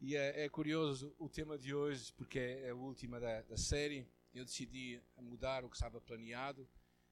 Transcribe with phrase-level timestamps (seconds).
[0.00, 3.56] E é, é, curioso o tema de hoje, porque é, é a última da, da,
[3.58, 4.08] série.
[4.32, 6.66] Eu decidi mudar o que estava planeado,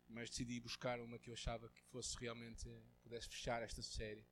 [0.09, 2.67] mas decidi buscar uma que eu achava que fosse realmente,
[3.03, 4.25] pudesse fechar esta série.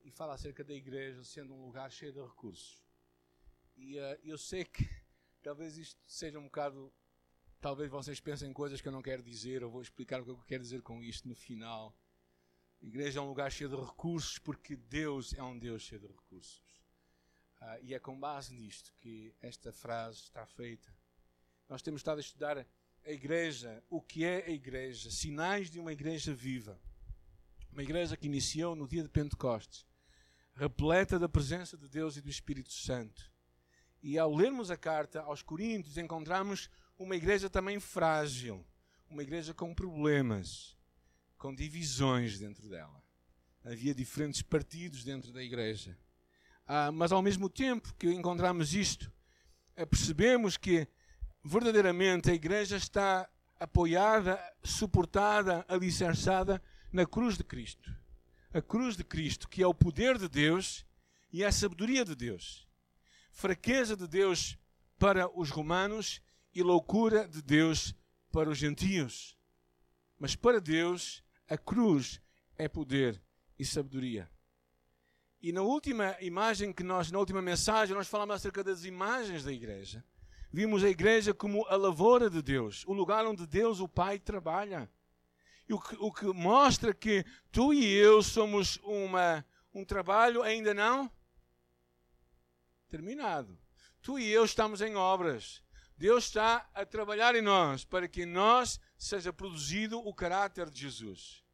[0.00, 2.82] E fala acerca da igreja sendo um lugar cheio de recursos.
[3.76, 4.88] E uh, eu sei que
[5.42, 6.90] talvez isto seja um bocado.
[7.60, 10.38] Talvez vocês pensem coisas que eu não quero dizer, ou vou explicar o que eu
[10.46, 11.94] quero dizer com isto no final.
[12.82, 16.06] A igreja é um lugar cheio de recursos porque Deus é um Deus cheio de
[16.06, 16.62] recursos.
[17.60, 20.94] Uh, e é com base nisto que esta frase está feita.
[21.68, 25.92] Nós temos estado a estudar a igreja, o que é a igreja, sinais de uma
[25.92, 26.80] igreja viva.
[27.72, 29.86] Uma igreja que iniciou no dia de Pentecostes,
[30.54, 33.32] repleta da presença de Deus e do Espírito Santo.
[34.02, 38.64] E ao lermos a carta aos Coríntios, encontramos uma igreja também frágil,
[39.08, 40.76] uma igreja com problemas,
[41.36, 43.02] com divisões dentro dela.
[43.64, 45.98] Havia diferentes partidos dentro da igreja.
[46.66, 49.12] Ah, mas ao mesmo tempo que encontramos isto,
[49.90, 50.88] percebemos que
[51.44, 53.28] verdadeiramente a igreja está
[53.60, 56.62] apoiada, suportada, alicerçada
[56.92, 57.94] na cruz de Cristo.
[58.52, 60.86] A cruz de Cristo, que é o poder de Deus
[61.32, 62.64] e a sabedoria de Deus
[63.34, 64.56] fraqueza de Deus
[64.96, 66.22] para os romanos
[66.54, 67.94] e loucura de Deus
[68.30, 69.36] para os gentios.
[70.18, 72.22] Mas para Deus, a cruz
[72.56, 73.20] é poder
[73.58, 74.30] e sabedoria.
[75.44, 79.52] E na última imagem que nós, na última mensagem, nós falamos acerca das imagens da
[79.52, 80.02] igreja.
[80.50, 84.90] Vimos a igreja como a lavoura de Deus, o lugar onde Deus, o Pai, trabalha.
[85.70, 89.44] O que, o que mostra que tu e eu somos uma,
[89.74, 91.12] um trabalho ainda não
[92.88, 93.58] terminado.
[94.00, 95.62] Tu e eu estamos em obras.
[95.94, 100.80] Deus está a trabalhar em nós para que em nós seja produzido o caráter de
[100.80, 101.44] Jesus.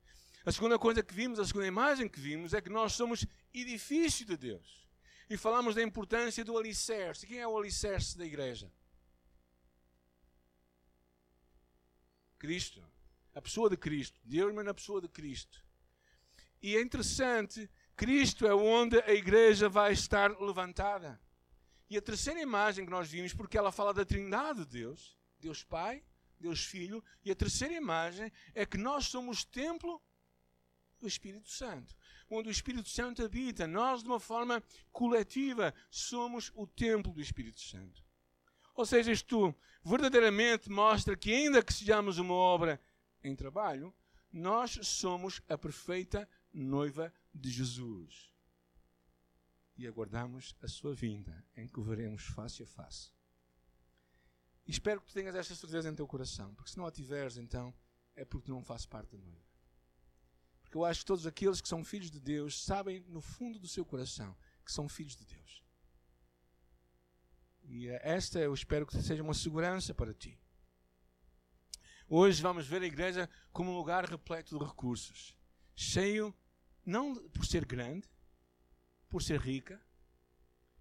[0.47, 4.25] A segunda coisa que vimos, a segunda imagem que vimos, é que nós somos edifício
[4.25, 4.89] de Deus.
[5.29, 7.27] E falamos da importância do alicerce.
[7.27, 8.71] Quem é o alicerce da igreja?
[12.39, 12.83] Cristo.
[13.35, 14.21] A pessoa de Cristo.
[14.25, 15.65] Deus, mas na pessoa de Cristo.
[16.63, 21.21] E é interessante, Cristo é onde a igreja vai estar levantada.
[21.89, 25.65] E a terceira imagem que nós vimos, porque ela fala da trindade de Deus, Deus
[25.65, 26.05] Pai,
[26.39, 30.03] Deus Filho, e a terceira imagem é que nós somos templo
[30.99, 31.97] do Espírito Santo,
[32.31, 33.67] onde o Espírito Santo habita.
[33.67, 38.03] Nós, de uma forma coletiva, somos o templo do Espírito Santo.
[38.75, 39.55] Ou seja, isto
[39.85, 42.81] verdadeiramente mostra que, ainda que sejamos uma obra
[43.23, 43.93] em trabalho,
[44.33, 48.31] nós somos a perfeita noiva de Jesus
[49.77, 53.11] e aguardamos a sua vinda, em que o veremos face a face.
[54.67, 57.75] Espero que tu tenhas esta certeza em teu coração, porque se não a tiveres, então
[58.15, 59.50] é porque não fazes parte da noiva.
[60.71, 63.67] Porque eu acho que todos aqueles que são filhos de Deus sabem no fundo do
[63.67, 65.65] seu coração que são filhos de Deus.
[67.65, 70.39] E eh, esta eu espero que seja uma segurança para ti.
[72.09, 75.37] Hoje vamos ver a igreja como um lugar repleto de recursos,
[75.75, 76.33] cheio,
[76.87, 78.09] não por ser grande,
[79.09, 79.85] por ser rica,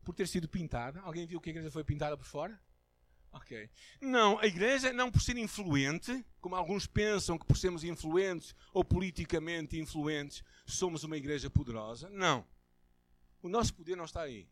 [0.04, 1.00] por ter sido pintada.
[1.02, 2.62] Alguém viu que a igreja foi pintada por fora?
[3.32, 3.70] Ok.
[4.02, 8.84] Não, a igreja não por ser influente, como alguns pensam que por sermos influentes ou
[8.84, 12.10] politicamente influentes somos uma igreja poderosa.
[12.10, 12.46] Não.
[13.42, 14.50] O nosso poder não está aí.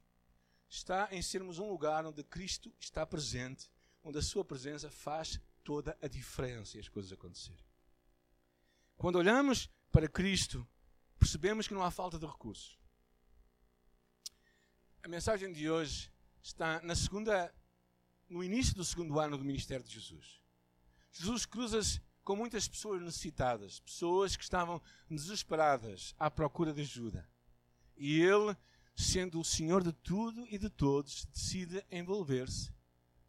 [0.69, 3.69] Está em sermos um lugar onde Cristo está presente,
[4.03, 7.65] onde a sua presença faz toda a diferença e as coisas acontecerem.
[8.95, 10.67] Quando olhamos para Cristo,
[11.17, 12.77] percebemos que não há falta de recursos.
[15.03, 16.11] A mensagem de hoje
[16.41, 17.53] está na segunda,
[18.29, 20.41] no início do segundo ano do ministério de Jesus.
[21.11, 27.27] Jesus cruza-se com muitas pessoas necessitadas, pessoas que estavam desesperadas à procura de ajuda.
[27.95, 28.55] E ele,
[28.95, 32.71] sendo o Senhor de tudo e de todos, decide envolver-se,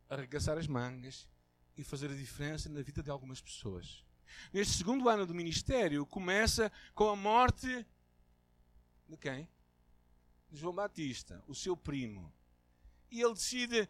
[0.08, 1.28] arregaçar as mangas
[1.76, 4.04] e fazer a diferença na vida de algumas pessoas.
[4.52, 7.86] Neste segundo ano do ministério, começa com a morte
[9.08, 9.48] de quem?
[10.50, 12.32] de João Batista, o seu primo.
[13.10, 13.88] E ele decide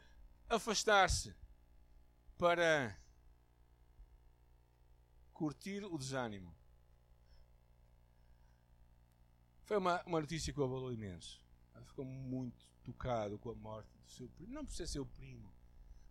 [0.48, 1.34] afastar-se
[2.38, 2.96] para
[5.32, 6.56] curtir o desânimo.
[9.64, 11.42] Foi uma, uma notícia que o abalou imenso.
[11.74, 14.52] Ele ficou muito tocado com a morte do seu primo.
[14.52, 15.52] Não por ser seu primo,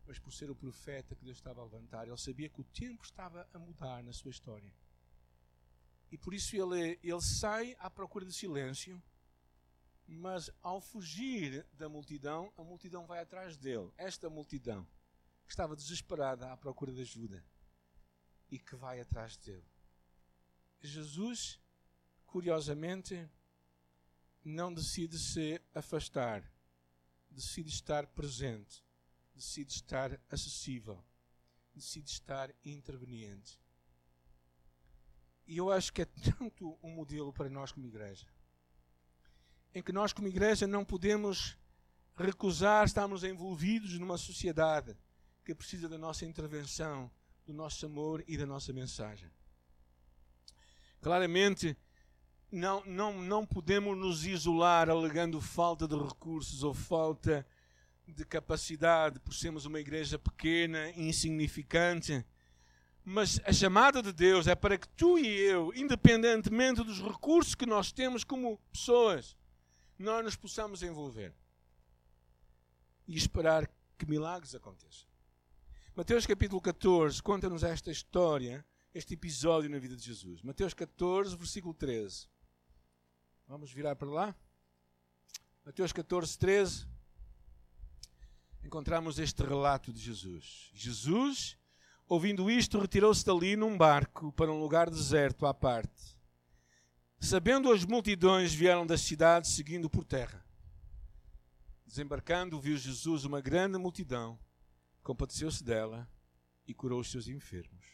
[0.05, 2.07] mas por ser o profeta que Deus estava a levantar.
[2.07, 4.71] Ele sabia que o tempo estava a mudar na sua história.
[6.11, 9.01] E por isso ele, ele sai à procura de silêncio
[10.07, 13.91] mas ao fugir da multidão, a multidão vai atrás dele.
[13.97, 14.87] Esta multidão
[15.45, 17.43] que estava desesperada à procura de ajuda
[18.49, 19.65] e que vai atrás dele.
[20.81, 21.59] Jesus,
[22.25, 23.29] curiosamente,
[24.43, 26.43] não decide se afastar
[27.37, 28.83] decide estar presente,
[29.35, 31.03] decide estar acessível,
[31.71, 33.59] decide estar interveniente.
[35.45, 38.27] E eu acho que é tanto um modelo para nós como igreja.
[39.73, 41.57] Em que nós, como igreja, não podemos
[42.15, 44.97] recusar estarmos envolvidos numa sociedade
[45.45, 47.09] que precisa da nossa intervenção,
[47.45, 49.31] do nosso amor e da nossa mensagem.
[50.99, 51.77] Claramente,
[52.51, 57.45] não, não, não podemos nos isolar alegando falta de recursos ou falta
[58.07, 62.25] de capacidade por sermos uma igreja pequena, insignificante.
[63.03, 67.65] Mas a chamada de Deus é para que tu e eu, independentemente dos recursos que
[67.65, 69.36] nós temos como pessoas,
[70.03, 71.33] nós nos possamos envolver
[73.07, 75.07] e esperar que milagres aconteçam.
[75.95, 80.41] Mateus capítulo 14 conta-nos esta história, este episódio na vida de Jesus.
[80.43, 82.27] Mateus 14, versículo 13.
[83.47, 84.35] Vamos virar para lá.
[85.65, 86.87] Mateus 14, 13.
[88.63, 90.69] Encontramos este relato de Jesus.
[90.73, 91.57] Jesus,
[92.07, 96.16] ouvindo isto, retirou-se dali num barco para um lugar deserto à parte.
[97.19, 100.45] Sabendo as multidões, vieram das cidades seguindo por terra.
[101.85, 104.37] Desembarcando, viu Jesus uma grande multidão,
[105.01, 106.07] compadeceu-se dela
[106.67, 107.85] e curou os seus enfermos.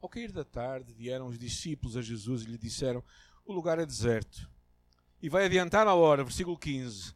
[0.00, 3.04] Ao cair da tarde, vieram os discípulos a Jesus e lhe disseram:
[3.44, 4.50] O lugar é deserto
[5.22, 7.14] e vai adiantar a hora, versículo 15.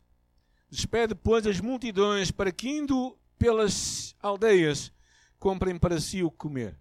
[0.71, 4.93] Despede, pois, as multidões para que, indo pelas aldeias,
[5.39, 6.79] comprem para si o que comer.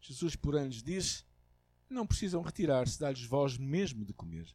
[0.00, 1.24] Jesus, porém, lhes disse:
[1.92, 4.46] Não precisam retirar-se, dá-lhes vós mesmo de comer.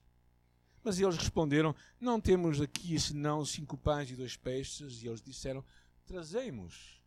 [0.84, 5.02] Mas eles responderam: Não temos aqui senão cinco pães e dois peixes.
[5.04, 5.64] E eles disseram:
[6.06, 7.02] Trazemos.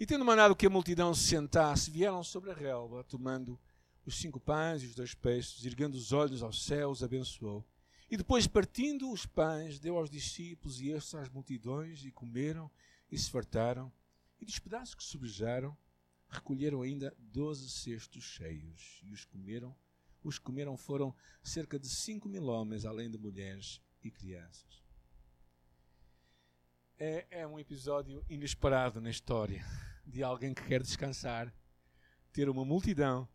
[0.00, 3.58] E tendo mandado que a multidão se sentasse, vieram sobre a relva, tomando
[4.04, 7.64] os cinco pães e os dois peixes, erguendo os olhos aos céus, abençoou
[8.10, 12.70] e depois, partindo os pães, deu aos discípulos e estes às multidões, e comeram
[13.10, 13.92] e se fartaram.
[14.40, 15.76] E dos pedaços que sobejaram,
[16.28, 19.74] recolheram ainda doze cestos cheios, e os comeram.
[20.22, 24.82] Os comeram foram cerca de cinco mil homens, além de mulheres e crianças.
[26.98, 29.64] É, é um episódio inesperado na história
[30.04, 31.54] de alguém que quer descansar,
[32.32, 33.28] ter uma multidão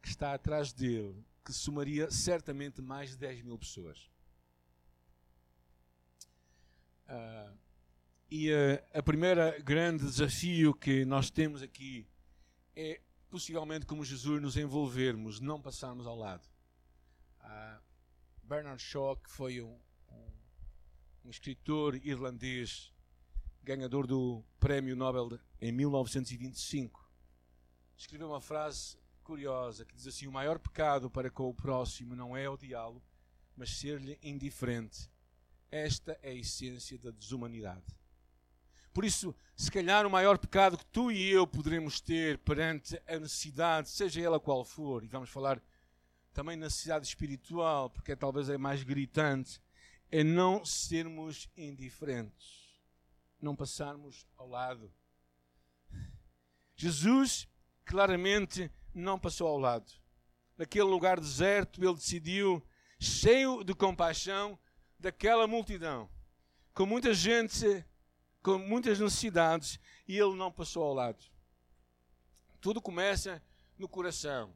[0.00, 4.10] que está atrás dele, que somaria certamente mais de 10 mil pessoas.
[7.06, 7.58] Uh,
[8.30, 12.06] e uh, a primeira grande desafio que nós temos aqui
[12.76, 16.46] é possivelmente como Jesus nos envolvermos, não passarmos ao lado.
[17.40, 17.80] Uh,
[18.42, 19.78] Bernard Shaw, que foi um,
[20.10, 20.30] um,
[21.24, 22.92] um, escritor irlandês,
[23.62, 27.08] ganhador do Prémio Nobel em 1925,
[27.96, 32.36] escreveu uma frase curiosa que diz assim: O maior pecado para com o próximo não
[32.36, 33.02] é odiá-lo,
[33.56, 35.08] mas ser-lhe indiferente
[35.70, 37.84] esta é a essência da desumanidade.
[38.92, 43.18] Por isso, se calhar o maior pecado que tu e eu poderemos ter perante a
[43.18, 45.62] necessidade, seja ela qual for, e vamos falar
[46.32, 49.60] também na necessidade espiritual, porque é talvez é mais gritante,
[50.10, 52.80] é não sermos indiferentes,
[53.40, 54.92] não passarmos ao lado.
[56.74, 57.46] Jesus
[57.84, 59.92] claramente não passou ao lado.
[60.56, 62.64] Naquele lugar deserto, ele decidiu,
[62.98, 64.58] cheio de compaixão,
[64.98, 66.10] daquela multidão,
[66.74, 67.84] com muita gente,
[68.42, 71.24] com muitas necessidades, e ele não passou ao lado.
[72.60, 73.42] Tudo começa
[73.78, 74.54] no coração.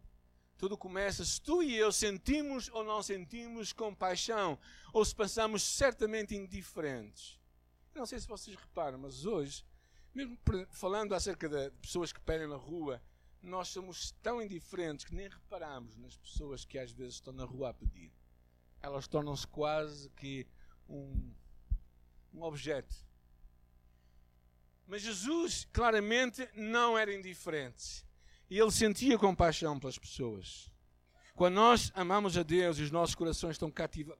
[0.56, 4.58] Tudo começa se tu e eu sentimos ou não sentimos compaixão,
[4.92, 7.38] ou se passamos certamente indiferentes.
[7.94, 9.64] Não sei se vocês reparam, mas hoje,
[10.14, 10.38] mesmo
[10.70, 13.02] falando acerca de pessoas que pedem na rua,
[13.42, 17.70] nós somos tão indiferentes que nem reparamos nas pessoas que às vezes estão na rua
[17.70, 18.12] a pedir
[18.84, 20.46] elas tornam-se quase que
[20.86, 21.32] um,
[22.34, 22.94] um objeto.
[24.86, 28.04] Mas Jesus claramente não era indiferente.
[28.50, 30.70] E ele sentia compaixão pelas pessoas.
[31.34, 33.72] Quando nós amamos a Deus e os nossos corações estão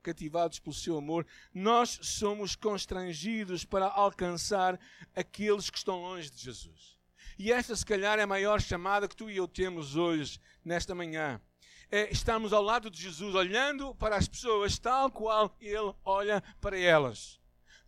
[0.03, 4.81] cativados pelo seu amor, nós somos constrangidos para alcançar
[5.15, 6.99] aqueles que estão longe de Jesus.
[7.39, 10.95] E esta, se calhar, é a maior chamada que tu e eu temos hoje, nesta
[10.95, 11.41] manhã
[11.91, 12.11] é
[12.53, 17.41] ao lado de Jesus, olhando para as pessoas tal qual Ele olha para elas,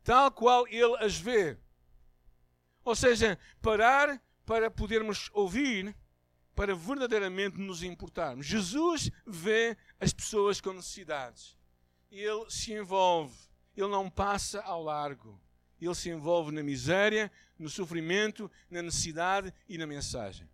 [0.04, 1.58] tal qual Ele as vê.
[2.86, 5.92] Ou seja, parar para podermos ouvir,
[6.54, 8.46] para verdadeiramente nos importarmos.
[8.46, 11.58] Jesus vê as pessoas com necessidades.
[12.08, 13.36] Ele se envolve,
[13.76, 15.42] ele não passa ao largo.
[15.80, 20.48] Ele se envolve na miséria, no sofrimento, na necessidade e na mensagem.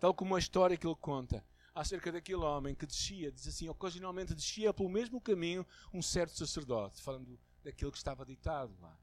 [0.00, 4.34] Tal como a história que ele conta acerca daquele homem que descia, diz assim, ocasionalmente
[4.34, 5.64] descia pelo mesmo caminho
[5.94, 8.98] um certo sacerdote, falando daquele que estava deitado lá.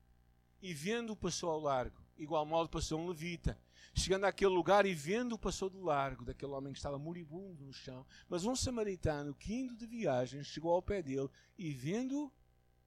[0.61, 2.02] e vendo passou ao largo.
[2.17, 3.57] Igual modo passou um levita.
[3.95, 8.05] Chegando àquele lugar e vendo passou do largo daquele homem que estava moribundo no chão.
[8.27, 12.31] Mas um samaritano que indo de viagem chegou ao pé dele e vendo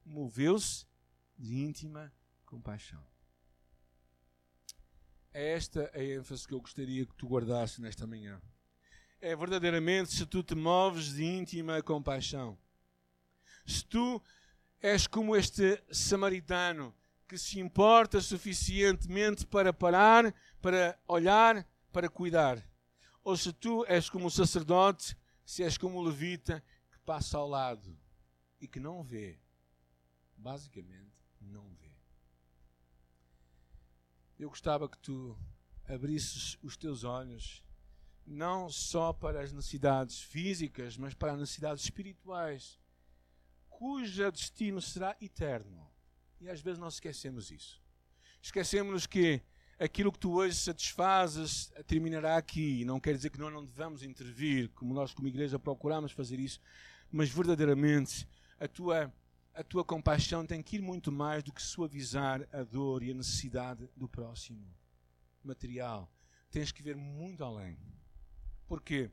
[0.05, 0.85] moveu-se
[1.37, 2.11] de íntima
[2.45, 3.05] compaixão.
[5.33, 8.41] É esta a ênfase que eu gostaria que tu guardasses nesta manhã.
[9.21, 12.57] É verdadeiramente se tu te moves de íntima compaixão.
[13.65, 14.21] Se tu
[14.81, 16.93] és como este samaritano
[17.27, 22.65] que se importa suficientemente para parar, para olhar, para cuidar.
[23.23, 27.47] Ou se tu és como o sacerdote, se és como o levita que passa ao
[27.47, 27.99] lado
[28.61, 29.39] e que não vê.
[30.37, 31.91] Basicamente, não vê.
[34.39, 35.37] Eu gostava que tu
[35.85, 37.63] abrisses os teus olhos
[38.25, 42.77] não só para as necessidades físicas, mas para as necessidades espirituais,
[43.69, 45.89] cujo destino será eterno.
[46.39, 47.81] E às vezes nós esquecemos isso.
[48.41, 49.41] Esquecemos que
[49.79, 52.83] aquilo que tu hoje satisfazes terminará aqui.
[52.85, 56.59] Não quer dizer que nós não devamos intervir, como nós, como igreja, procuramos fazer isso,
[57.11, 58.27] mas verdadeiramente
[58.59, 59.13] a tua,
[59.53, 63.13] a tua compaixão tem que ir muito mais do que suavizar a dor e a
[63.13, 64.65] necessidade do próximo.
[65.43, 66.11] Material.
[66.49, 67.77] Tens que ver muito além.
[68.67, 69.11] Porquê?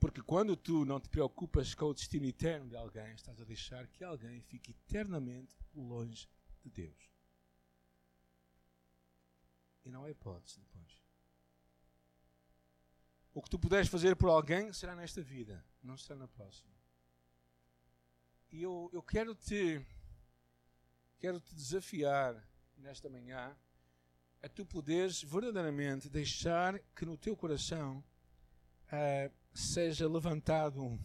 [0.00, 3.86] Porque quando tu não te preocupas com o destino eterno de alguém, estás a deixar
[3.86, 6.26] que alguém fique eternamente longe
[6.62, 7.10] de Deus.
[9.84, 11.02] E não há hipótese depois.
[13.34, 16.74] O que tu puderes fazer por alguém será nesta vida, não será na próxima.
[18.50, 19.84] E eu, eu quero te
[21.18, 22.42] quero te desafiar
[22.78, 23.54] nesta manhã
[24.42, 28.02] a tu poderes verdadeiramente deixar que no teu coração
[28.86, 30.98] uh, seja levantado um,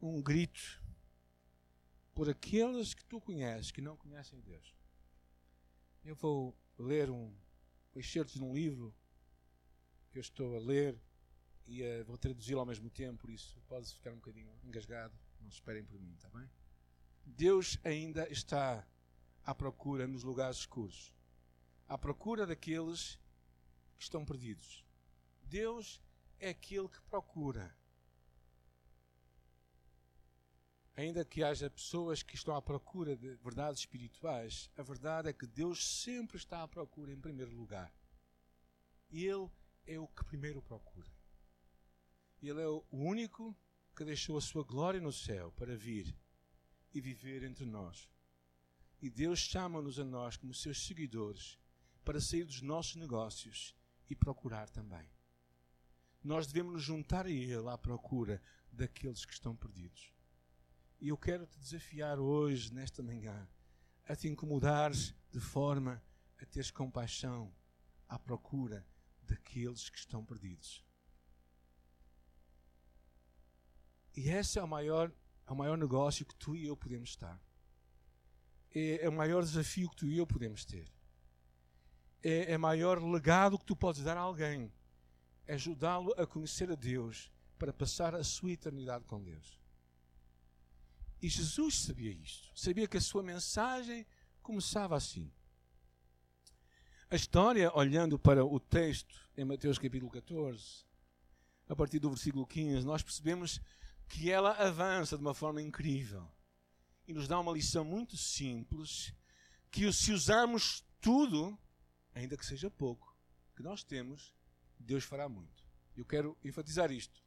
[0.00, 0.82] um grito
[2.14, 4.74] por aqueles que tu conheces, que não conhecem Deus.
[6.04, 7.34] Eu vou ler um,
[7.96, 8.94] excerto de um livro
[10.10, 11.00] que eu estou a ler
[11.66, 15.14] e uh, vou traduzi-lo ao mesmo tempo, por isso pode ficar um bocadinho engasgado.
[15.40, 16.48] Não esperem por mim, está bem?
[17.24, 18.86] Deus ainda está
[19.42, 21.14] à procura nos lugares escuros
[21.88, 23.18] à procura daqueles
[23.96, 24.84] que estão perdidos.
[25.44, 26.02] Deus
[26.38, 27.74] é aquele que procura.
[30.96, 35.46] Ainda que haja pessoas que estão à procura de verdades espirituais, a verdade é que
[35.46, 37.92] Deus sempre está à procura em primeiro lugar.
[39.10, 39.50] Ele
[39.86, 41.10] é o que primeiro procura.
[42.40, 43.56] Ele é o único
[43.96, 46.14] que deixou a sua glória no céu para vir
[46.92, 48.08] e viver entre nós.
[49.00, 51.58] E Deus chama-nos a nós, como seus seguidores,
[52.04, 53.74] para sair dos nossos negócios
[54.08, 55.13] e procurar também.
[56.24, 60.12] Nós devemos nos juntar a Ele à procura daqueles que estão perdidos.
[61.00, 63.46] E eu quero te desafiar hoje, nesta manhã,
[64.08, 66.02] a te incomodares de forma
[66.40, 67.54] a teres compaixão
[68.08, 68.84] à procura
[69.22, 70.82] daqueles que estão perdidos.
[74.16, 75.12] E esse é o maior,
[75.46, 77.40] é o maior negócio que tu e eu podemos estar.
[78.74, 80.90] É, é o maior desafio que tu e eu podemos ter
[82.24, 84.72] é, é maior legado que tu podes dar a alguém.
[85.48, 89.58] Ajudá-lo a conhecer a Deus para passar a sua eternidade com Deus.
[91.20, 92.50] E Jesus sabia isto.
[92.54, 94.06] Sabia que a sua mensagem
[94.42, 95.30] começava assim.
[97.10, 100.84] A história, olhando para o texto em Mateus capítulo 14,
[101.68, 103.60] a partir do versículo 15, nós percebemos
[104.08, 106.28] que ela avança de uma forma incrível
[107.06, 109.12] e nos dá uma lição muito simples
[109.70, 111.58] que se usarmos tudo
[112.14, 113.16] ainda que seja pouco,
[113.56, 114.32] que nós temos,
[114.78, 115.64] Deus fará muito.
[115.96, 117.22] Eu quero enfatizar isto.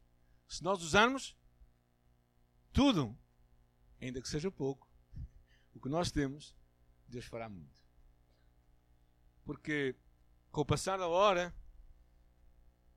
[0.47, 1.35] Se nós usarmos
[2.71, 3.17] tudo,
[4.01, 4.89] ainda que seja pouco,
[5.73, 6.55] o que nós temos,
[7.07, 7.81] Deus fará muito.
[9.43, 9.95] Porque
[10.51, 11.55] com o passar da hora,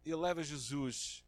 [0.05, 1.25] ele leva Jesus.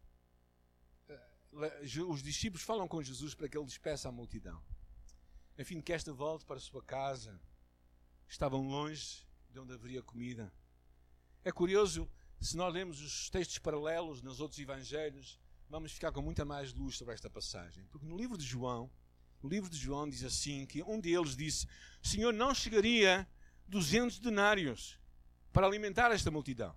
[1.08, 4.62] Eh, os discípulos falam com Jesus para que ele despeça a multidão.
[5.58, 7.40] A fim de que esta volte para a sua casa.
[8.26, 10.50] Estavam longe de onde haveria comida.
[11.44, 12.10] É curioso,
[12.42, 16.96] se nós lemos os textos paralelos nos outros evangelhos, vamos ficar com muita mais luz
[16.96, 17.86] sobre esta passagem.
[17.86, 18.90] Porque no livro de João,
[19.40, 21.68] no livro de João diz assim que um deles disse:
[22.02, 23.28] "Senhor, não chegaria
[23.68, 24.98] 200 denários
[25.52, 26.76] para alimentar esta multidão".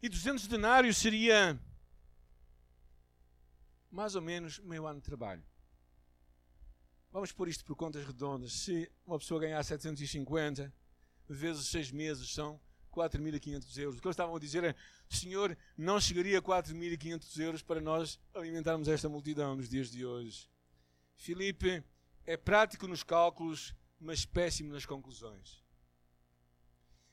[0.00, 1.58] E 200 denários seria
[3.90, 5.44] mais ou menos meio ano de trabalho.
[7.10, 8.52] Vamos pôr isto por contas redondas.
[8.52, 10.72] Se uma pessoa ganhar 750
[11.28, 12.60] vezes seis meses são
[12.94, 13.98] 4.500 euros.
[13.98, 14.74] O que eles estavam a dizer é:
[15.08, 20.48] Senhor, não chegaria a 4.500 euros para nós alimentarmos esta multidão nos dias de hoje.
[21.16, 21.82] Filipe
[22.26, 25.62] é prático nos cálculos, mas péssimo nas conclusões.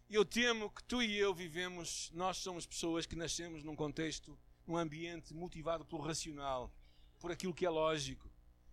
[0.09, 4.75] eu temo que tu e eu vivemos, nós somos pessoas que nascemos num contexto, num
[4.75, 6.73] ambiente motivado pelo racional,
[7.17, 8.29] por aquilo que é lógico,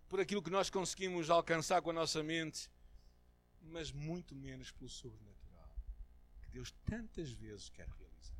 [0.09, 2.69] por aquilo que nós conseguimos alcançar com a nossa mente,
[3.61, 5.38] mas muito menos pelo sobrenatural,
[6.49, 8.35] que Deus tantas vezes quer realizar.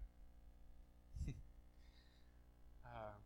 [2.83, 3.17] ah,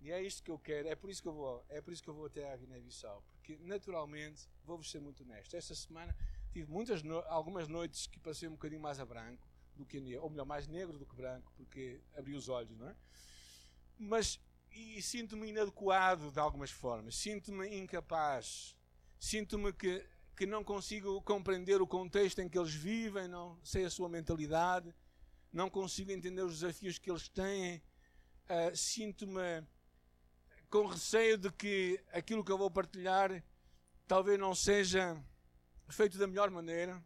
[0.00, 2.02] e é isto que eu quero, é por isso que eu vou, é por isso
[2.02, 6.16] que eu vou até à Guiné-Bissau, porque naturalmente, vou-vos ser muito honesto, esta semana
[6.52, 10.22] tive muitas no, algumas noites que passei um bocadinho mais a branco do que negro,
[10.22, 12.96] ou melhor, mais negro do que branco, porque abri os olhos, não é?
[13.98, 18.76] Mas e sinto-me inadequado de algumas formas, sinto-me incapaz,
[19.18, 20.06] sinto-me que,
[20.40, 24.90] que não consigo compreender o contexto em que eles vivem, não sei a sua mentalidade,
[25.52, 27.82] não consigo entender os desafios que eles têm,
[28.48, 29.62] uh, sinto-me
[30.70, 33.44] com receio de que aquilo que eu vou partilhar
[34.08, 35.22] talvez não seja
[35.90, 37.04] feito da melhor maneira,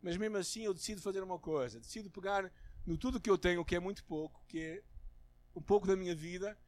[0.00, 2.50] mas mesmo assim eu decido fazer uma coisa, decido pegar
[2.86, 4.82] no tudo que eu tenho, que é muito pouco, que é
[5.54, 6.58] um pouco da minha vida,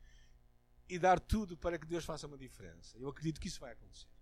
[0.87, 2.95] e dar tudo para que Deus faça uma diferença.
[2.99, 4.18] Eu acredito que isso vai acontecer.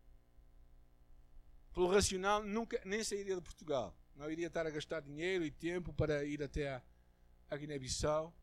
[1.76, 3.94] Pelo racional, nunca, nem sairia de Portugal.
[4.14, 6.82] Não iria estar a gastar dinheiro e tempo para ir até a,
[7.50, 8.34] a Guiné-Bissau,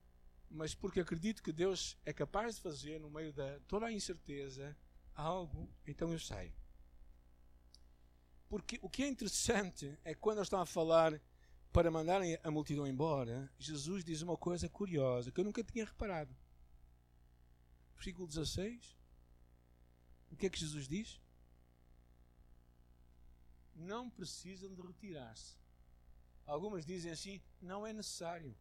[0.51, 4.77] mas porque acredito que Deus é capaz de fazer, no meio de toda a incerteza,
[5.15, 6.53] algo, então eu saio.
[8.47, 11.19] Porque o que é interessante é que quando eles estão a falar
[11.71, 16.37] para mandarem a multidão embora, Jesus diz uma coisa curiosa que eu nunca tinha reparado.
[17.95, 18.95] Versículo 16.
[20.29, 21.22] O que é que Jesus diz?
[23.83, 25.57] Não precisam de retirar-se.
[26.45, 28.55] Algumas dizem assim: não é necessário.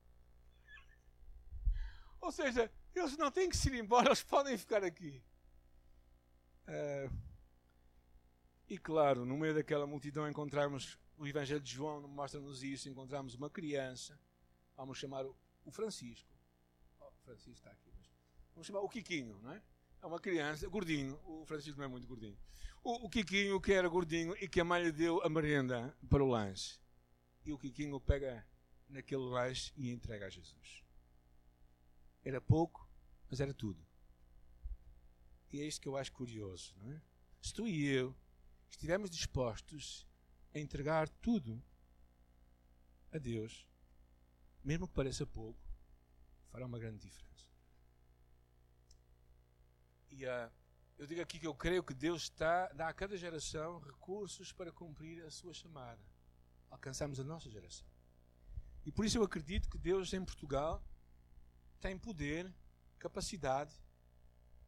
[2.21, 5.23] Ou seja, eles não têm que se ir embora, eles podem ficar aqui.
[6.69, 7.13] Uh,
[8.69, 13.51] e claro, no meio daquela multidão encontramos o Evangelho de João, mostra-nos isso, encontramos uma
[13.51, 14.19] criança,
[14.77, 16.31] vamos chamar o Francisco.
[17.01, 18.11] Oh, Francisco está aqui, mas
[18.55, 19.63] vamos chamar o Quiquinho, não é?
[20.01, 22.39] É uma criança, gordinho, o Francisco não é muito gordinho.
[22.83, 26.23] O, o Quiquinho que era gordinho e que a mãe lhe deu a merenda para
[26.23, 26.81] o lanche.
[27.45, 28.47] E o Quiquinho pega
[28.89, 30.83] naquele lanche e entrega a Jesus.
[32.25, 32.89] Era pouco,
[33.31, 33.85] mas era tudo.
[35.53, 37.03] E é isso que eu acho curioso, não é?
[37.41, 38.17] Se tu e eu
[38.71, 40.07] estivermos dispostos
[40.55, 41.63] a entregar tudo
[43.13, 43.67] a Deus,
[44.65, 45.61] mesmo que pareça pouco,
[46.51, 47.47] fará uma grande diferença.
[50.11, 50.51] E uh,
[50.99, 54.71] eu digo aqui que eu creio que Deus está, dá a cada geração recursos para
[54.71, 56.03] cumprir a sua chamada.
[56.71, 57.87] Alcançamos a nossa geração.
[58.85, 60.83] E por isso eu acredito que Deus em Portugal
[61.81, 62.53] tem poder,
[62.99, 63.75] capacidade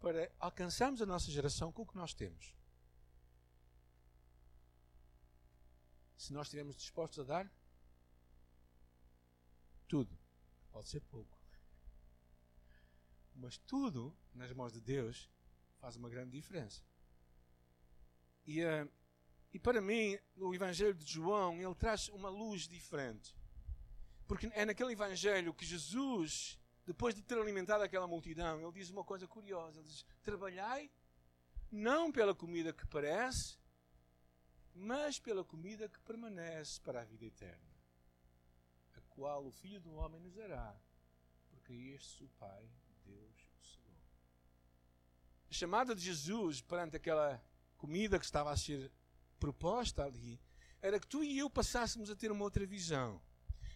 [0.01, 2.55] para alcançarmos a nossa geração com o que nós temos.
[6.25, 7.53] se nós estivermos dispostos a dar
[9.87, 10.19] tudo.
[10.73, 11.39] Pode ser pouco.
[13.35, 15.29] Mas tudo nas mãos de Deus
[15.85, 16.83] faz uma grande diferença.
[18.47, 18.91] E, uh,
[19.53, 23.37] e para mim, o Evangelho de João, ele traz uma luz diferente.
[24.27, 29.05] Porque é naquele Evangelho que Jesus, depois de ter alimentado aquela multidão, ele diz uma
[29.05, 29.79] coisa curiosa.
[29.79, 30.91] Ele diz: Trabalhai
[31.71, 33.59] não pela comida que parece,
[34.75, 37.77] mas pela comida que permanece para a vida eterna,
[38.95, 40.75] a qual o Filho do Homem nos dará,
[41.51, 42.71] porque este o Pai,
[43.05, 43.95] Deus, o selou.
[45.44, 47.43] A chamada de Jesus perante aquela
[47.77, 48.91] comida que estava a ser
[49.39, 50.41] proposta ali
[50.83, 53.21] era que tu e eu passássemos a ter uma outra visão.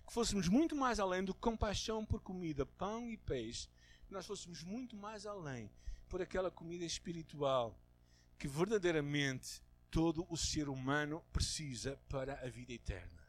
[0.07, 3.69] Que fôssemos muito mais além do compaixão por comida, pão e peixe,
[4.07, 5.71] que nós fôssemos muito mais além
[6.09, 7.79] por aquela comida espiritual
[8.39, 13.27] que verdadeiramente todo o ser humano precisa para a vida eterna.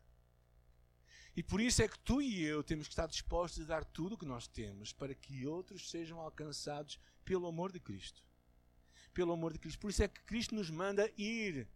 [1.36, 4.16] E por isso é que tu e eu temos que estar dispostos a dar tudo
[4.16, 8.29] o que nós temos para que outros sejam alcançados pelo amor de Cristo.
[9.20, 9.80] Pelo amor de Cristo.
[9.82, 11.68] Por isso é que Cristo nos manda ir,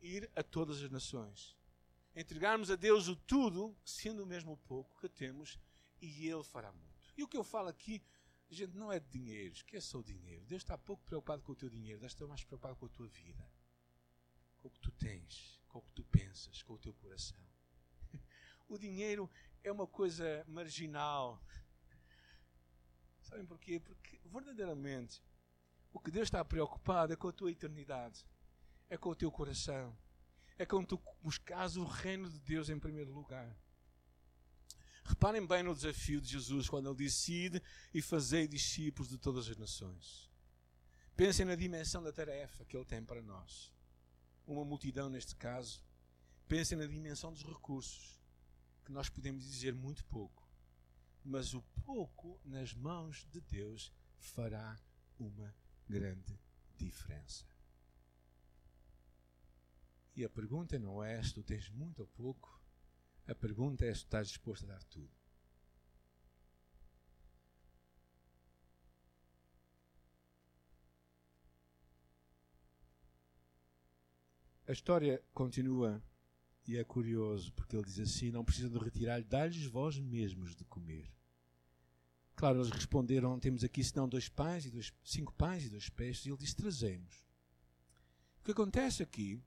[0.00, 1.56] ir a todas as nações.
[2.14, 5.58] Entregarmos a Deus o tudo, sendo o mesmo pouco que temos,
[6.00, 7.12] e Ele fará muito.
[7.16, 8.00] E o que eu falo aqui,
[8.48, 10.44] gente, não é de dinheiro, esqueça o dinheiro.
[10.46, 13.08] Deus está pouco preocupado com o teu dinheiro, Deus está mais preocupado com a tua
[13.08, 13.44] vida
[14.58, 17.44] com o que tu tens, com o que tu pensas, com o teu coração.
[18.68, 19.28] O dinheiro
[19.64, 21.42] é uma coisa marginal.
[23.20, 23.80] Sabem porquê?
[23.80, 25.20] Porque verdadeiramente
[25.92, 28.24] o que Deus está preocupado é com a tua eternidade,
[28.88, 29.96] é com o teu coração,
[30.58, 33.56] é com tu buscares o reino de Deus em primeiro lugar.
[35.04, 39.56] Reparem bem no desafio de Jesus quando ele decide e fazei discípulos de todas as
[39.56, 40.30] nações.
[41.16, 43.72] Pensem na dimensão da tarefa que ele tem para nós
[44.46, 45.84] uma multidão neste caso,
[46.48, 48.20] pensem na dimensão dos recursos
[48.84, 50.48] que nós podemos dizer muito pouco,
[51.24, 54.80] mas o pouco nas mãos de Deus fará
[55.18, 55.54] uma
[55.92, 56.40] grande
[56.78, 57.44] diferença.
[60.16, 62.60] E a pergunta não é se tu tens muito ou pouco,
[63.26, 65.10] a pergunta é se tu estás disposto a dar tudo.
[74.66, 76.02] A história continua
[76.66, 80.64] e é curioso porque ele diz assim: Não precisam de retirar-lhe, dá-lhes vós mesmos de
[80.64, 81.12] comer.
[82.42, 86.26] Claro, eles responderam: Temos aqui senão dois pães e dois, cinco pães e dois peixes.
[86.26, 87.24] E ele disse: Trazemos.
[88.40, 89.40] O que acontece aqui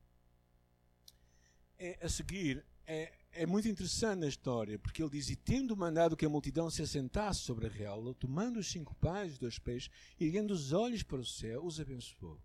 [1.77, 6.15] é, a seguir é, é muito interessante na história, porque ele diz: E tendo mandado
[6.15, 9.91] que a multidão se assentasse sobre a real, tomando os cinco pães e dois peixes,
[10.17, 12.39] e erguendo os olhos para o céu, os abençoou.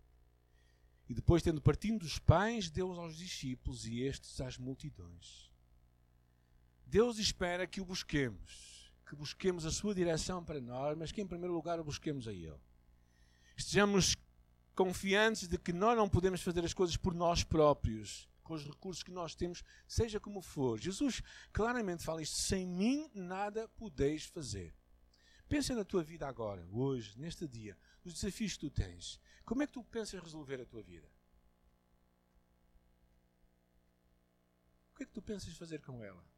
[1.07, 5.49] E depois, tendo partido dos pães, deu-os aos discípulos e estes às multidões.
[6.85, 8.70] Deus espera que o busquemos,
[9.11, 12.31] que busquemos a sua direção para nós, mas que em primeiro lugar o busquemos a
[12.31, 12.57] Ele.
[13.57, 14.15] Estejamos
[14.73, 19.03] confiantes de que nós não podemos fazer as coisas por nós próprios, com os recursos
[19.03, 20.79] que nós temos, seja como for.
[20.79, 21.21] Jesus
[21.51, 24.73] claramente fala isto: sem mim nada podeis fazer.
[25.49, 29.19] Pensa na tua vida agora, hoje, neste dia, nos desafios que tu tens.
[29.43, 31.11] Como é que tu pensas resolver a tua vida?
[34.93, 36.30] O que é que tu pensas fazer com ela?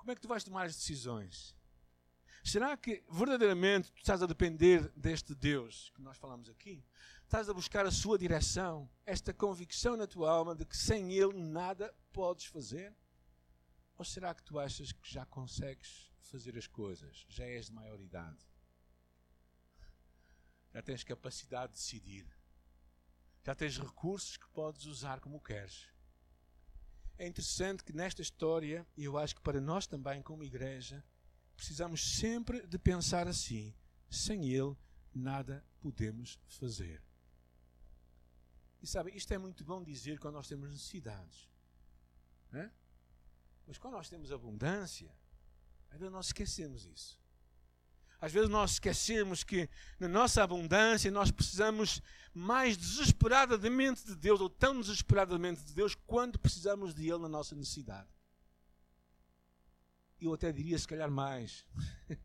[0.00, 1.54] Como é que tu vais tomar as decisões?
[2.42, 6.82] Será que verdadeiramente tu estás a depender deste Deus que nós falamos aqui?
[7.22, 11.34] Estás a buscar a sua direção, esta convicção na tua alma de que sem Ele
[11.38, 12.96] nada podes fazer?
[13.98, 17.26] Ou será que tu achas que já consegues fazer as coisas?
[17.28, 18.42] Já és de maior idade?
[20.72, 22.26] Já tens capacidade de decidir?
[23.44, 25.90] Já tens recursos que podes usar como queres?
[27.20, 31.04] É interessante que nesta história, e eu acho que para nós também, como igreja,
[31.54, 33.74] precisamos sempre de pensar assim:
[34.08, 34.74] sem Ele,
[35.14, 37.02] nada podemos fazer.
[38.80, 41.46] E sabe, isto é muito bom dizer quando nós temos necessidades.
[42.50, 42.72] Né?
[43.66, 45.14] Mas quando nós temos abundância,
[45.90, 47.20] ainda nós esquecemos isso.
[48.20, 52.02] Às vezes nós esquecemos que na nossa abundância nós precisamos
[52.34, 57.54] mais desesperadamente de Deus, ou tão desesperadamente de Deus, quando precisamos de Ele na nossa
[57.54, 58.08] necessidade
[60.20, 61.64] eu até diria se calhar mais.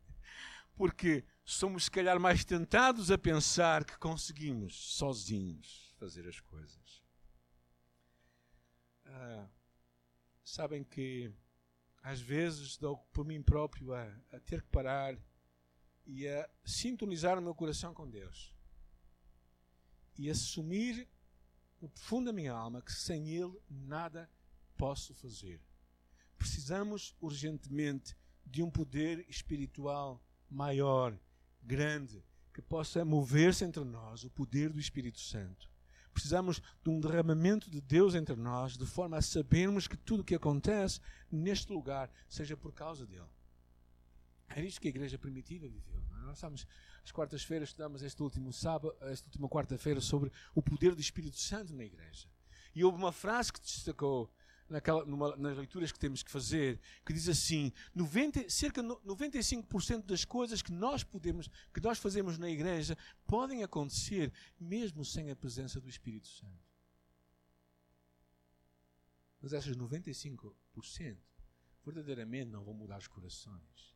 [0.76, 7.02] Porque somos se calhar mais tentados a pensar que conseguimos sozinhos fazer as coisas.
[9.06, 9.48] Ah,
[10.44, 11.32] sabem que
[12.02, 15.16] às vezes dou por mim próprio a, a ter que parar
[16.06, 18.54] e a sintonizar o meu coração com Deus
[20.18, 21.08] e assumir
[21.80, 24.30] no profundo da minha alma que sem Ele nada
[24.76, 25.60] posso fazer.
[26.38, 31.18] Precisamos urgentemente de um poder espiritual maior,
[31.62, 32.22] grande,
[32.54, 35.68] que possa mover-se entre nós, o poder do Espírito Santo.
[36.12, 40.24] Precisamos de um derramamento de Deus entre nós, de forma a sabermos que tudo o
[40.24, 43.28] que acontece neste lugar seja por causa dele.
[44.48, 46.02] Era isto que a igreja primitiva viveu.
[46.18, 46.20] É?
[46.22, 46.66] Nós estamos,
[47.04, 51.74] às quartas-feiras, estudamos este último sábado, esta última quarta-feira sobre o poder do Espírito Santo
[51.74, 52.28] na igreja.
[52.74, 54.30] E houve uma frase que destacou
[54.68, 60.04] naquela, numa, nas leituras que temos que fazer, que diz assim: 90, cerca de 95%
[60.04, 65.36] das coisas que nós podemos, que nós fazemos na igreja, podem acontecer mesmo sem a
[65.36, 66.66] presença do Espírito Santo.
[69.40, 71.16] Mas essas 95%
[71.84, 73.95] verdadeiramente não vão mudar os corações.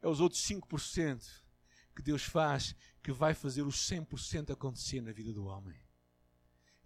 [0.00, 1.42] É os outros 5%
[1.94, 5.78] que Deus faz que vai fazer os 100% acontecer na vida do homem.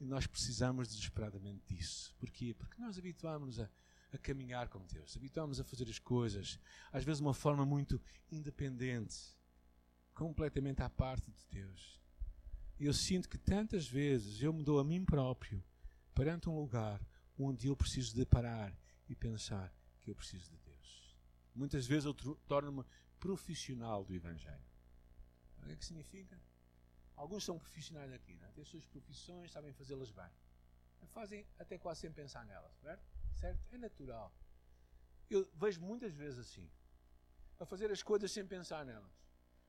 [0.00, 2.14] E nós precisamos desesperadamente disso.
[2.18, 2.54] Porquê?
[2.54, 3.70] Porque nós habituámos-nos a,
[4.12, 6.58] a caminhar com Deus, habituámos a fazer as coisas,
[6.90, 9.16] às vezes de uma forma muito independente,
[10.14, 12.00] completamente à parte de Deus.
[12.80, 15.62] E eu sinto que tantas vezes eu me dou a mim próprio
[16.14, 17.00] perante um lugar
[17.38, 18.76] onde eu preciso de parar
[19.08, 20.71] e pensar que eu preciso de Deus.
[21.54, 22.14] Muitas vezes eu
[22.46, 22.84] torno-me
[23.20, 24.64] profissional do Evangelho.
[25.58, 26.40] O que é que significa?
[27.14, 28.50] Alguns são profissionais aqui, né?
[28.54, 30.30] têm suas profissões, sabem fazê-las bem.
[31.12, 33.04] Fazem até quase sem pensar nelas, certo?
[33.34, 33.60] certo?
[33.70, 34.34] É natural.
[35.28, 36.70] Eu vejo muitas vezes assim.
[37.58, 39.12] A fazer as coisas sem pensar nelas.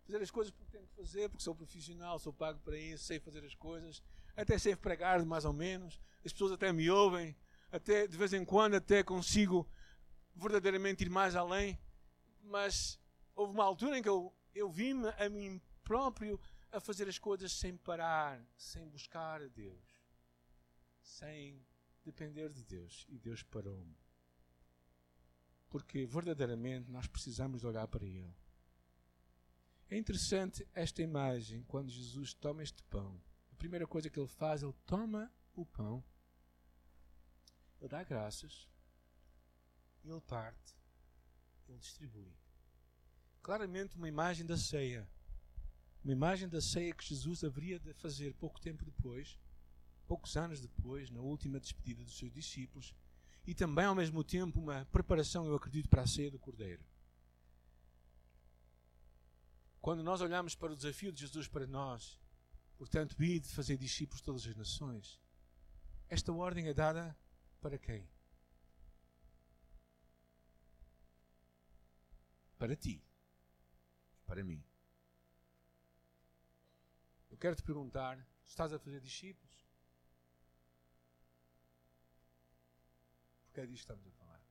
[0.06, 3.20] Fazer as coisas porque tenho que fazer, porque sou profissional, sou pago para isso, sei
[3.20, 4.02] fazer as coisas.
[4.36, 6.00] Até sei pregar mais ou menos.
[6.26, 7.36] As pessoas até me ouvem.
[7.72, 9.68] Até de vez em quando até consigo
[10.36, 11.80] verdadeiramente ir mais além.
[12.42, 13.00] Mas
[13.36, 16.40] houve uma altura em que eu, eu vi-me a mim próprio
[16.72, 20.04] a fazer as coisas sem parar, sem buscar a Deus,
[21.02, 21.66] sem
[22.04, 23.06] depender de Deus.
[23.10, 23.96] E Deus parou-me.
[25.70, 28.32] porque verdadeiramente nós precisamos de olhar para Ele.
[29.90, 33.20] É interessante esta imagem quando Jesus toma este pão.
[33.52, 36.04] A primeira coisa que ele faz, ele toma o pão,
[37.80, 38.68] ele dá graças,
[40.04, 40.76] ele parte,
[41.68, 42.34] ele distribui.
[43.42, 45.08] Claramente uma imagem da ceia.
[46.04, 49.40] Uma imagem da ceia que Jesus haveria de fazer pouco tempo depois,
[50.08, 52.94] poucos anos depois, na última despedida dos seus discípulos,
[53.46, 56.84] e também ao mesmo tempo uma preparação, eu acredito, para a ceia do Cordeiro.
[59.82, 62.18] Quando nós olhamos para o desafio de Jesus para nós,
[62.78, 65.20] portanto, ir de fazer discípulos de todas as nações,
[66.08, 67.18] esta ordem é dada
[67.60, 68.08] para quem?
[72.64, 73.04] Para ti.
[74.26, 74.64] Para mim.
[77.30, 79.68] Eu quero te perguntar: estás a fazer discípulos?
[83.44, 84.42] Porque é disto que estamos a falar.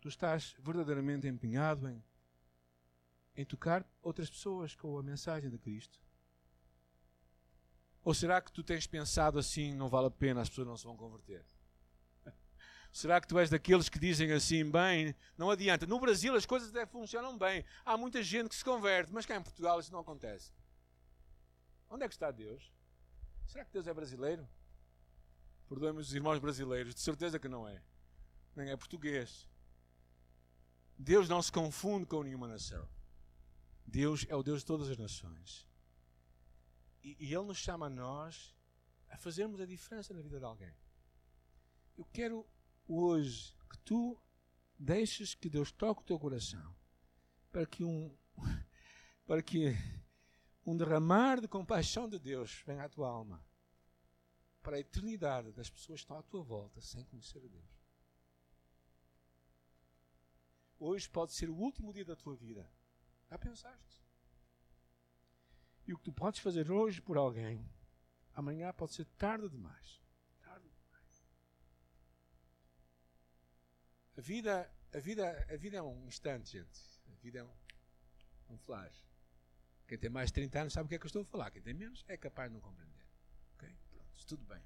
[0.00, 2.02] Tu estás verdadeiramente empenhado em
[3.36, 6.00] em tocar outras pessoas com a mensagem de Cristo?
[8.02, 10.84] Ou será que tu tens pensado assim, não vale a pena, as pessoas não se
[10.84, 11.44] vão converter?
[12.96, 15.84] Será que tu és daqueles que dizem assim, bem, não adianta.
[15.84, 17.62] No Brasil as coisas até funcionam bem.
[17.84, 20.50] Há muita gente que se converte, mas cá em Portugal isso não acontece.
[21.90, 22.72] Onde é que está Deus?
[23.46, 24.48] Será que Deus é brasileiro?
[25.68, 27.82] Perdoem-me os irmãos brasileiros, de certeza que não é.
[28.54, 29.46] Nem é português.
[30.98, 32.88] Deus não se confunde com nenhuma nação.
[33.86, 35.68] Deus é o Deus de todas as nações.
[37.04, 38.56] E, e, Ele nos chama a nós
[39.10, 40.74] a fazermos a diferença na vida de alguém.
[41.94, 42.46] Eu quero
[42.88, 44.20] hoje que tu
[44.78, 46.74] deixes que Deus toque o teu coração
[47.50, 48.14] para que um,
[49.26, 49.74] para que
[50.64, 53.44] um derramar de compaixão de Deus venha à tua alma
[54.62, 57.76] para a eternidade das pessoas que estão à tua volta sem conhecer a Deus.
[60.78, 62.68] Hoje pode ser o último dia da tua vida.
[63.30, 64.04] Já pensaste?
[65.86, 67.64] E o que tu podes fazer hoje por alguém,
[68.34, 70.02] amanhã pode ser tarde demais.
[70.40, 71.24] Tarde demais.
[74.16, 76.80] A vida, a vida, a vida é um instante, gente.
[77.12, 79.04] A vida é um, um flash.
[79.86, 81.50] Quem tem mais de 30 anos sabe o que é que eu estou a falar.
[81.50, 83.06] Quem tem menos é capaz de não compreender.
[83.54, 83.76] Ok?
[83.90, 84.62] Pronto, tudo bem.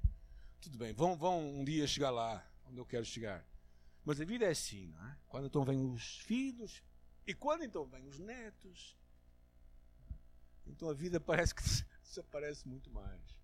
[0.60, 0.92] Tudo bem.
[0.92, 3.44] Vão, vão um dia chegar lá onde eu quero chegar.
[4.04, 5.18] Mas a vida é assim, não é?
[5.26, 6.82] Quando então vêm os filhos,
[7.26, 8.96] e quando então vêm os netos,
[10.66, 11.62] então a vida parece que
[12.02, 13.38] desaparece muito mais.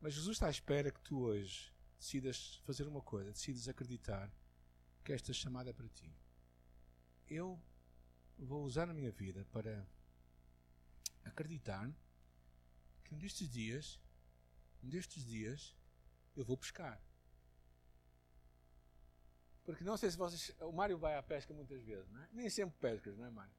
[0.00, 4.32] Mas Jesus está à espera que tu hoje decidas fazer uma coisa, decidas acreditar
[5.04, 6.14] que esta chamada é para ti.
[7.26, 7.60] Eu
[8.38, 9.86] vou usar a minha vida para
[11.24, 11.90] acreditar
[13.04, 14.00] que um destes dias,
[14.82, 15.76] um destes dias,
[16.36, 17.02] eu vou pescar.
[19.64, 20.54] Porque não sei se vocês.
[20.60, 22.28] O Mário vai à pesca muitas vezes, não é?
[22.32, 23.54] Nem sempre pescas, não é, Mário?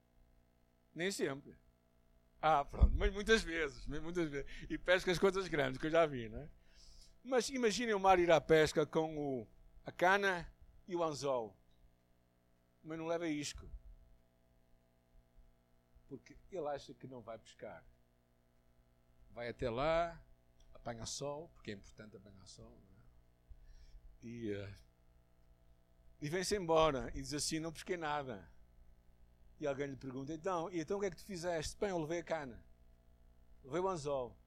[0.95, 1.55] Nem sempre.
[2.41, 4.49] Ah, pronto, mas muitas vezes, muitas vezes.
[4.69, 6.49] E pesca as coisas grandes, que eu já vi, não é?
[7.23, 9.47] Mas imaginem o Mário ir à pesca com o,
[9.85, 10.51] a cana
[10.87, 11.55] e o anzol.
[12.83, 13.69] Mas não leva isco.
[16.07, 17.83] Porque ele acha que não vai pescar.
[19.31, 20.19] Vai até lá,
[20.73, 24.27] apanha sol, porque é importante apanhar sol, é?
[24.27, 24.53] E.
[24.53, 24.89] Uh,
[26.21, 28.49] e vem-se embora e diz assim: Não pesquei nada.
[29.59, 31.77] E alguém lhe pergunta: Então, e então o que é que tu fizeste?
[31.77, 32.63] Bem, eu levei a cana,
[33.63, 34.37] levei o anzol,